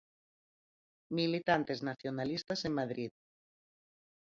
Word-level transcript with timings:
Militantes 1.19 1.83
nacionalistas 1.89 2.65
en 2.67 2.73
Madrid. 2.81 3.11